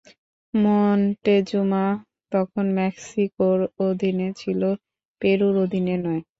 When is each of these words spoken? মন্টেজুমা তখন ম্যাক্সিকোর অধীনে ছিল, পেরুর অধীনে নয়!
মন্টেজুমা 0.53 1.85
তখন 2.31 2.65
ম্যাক্সিকোর 2.77 3.57
অধীনে 3.87 4.27
ছিল, 4.41 4.61
পেরুর 5.21 5.55
অধীনে 5.63 5.95
নয়! 6.05 6.21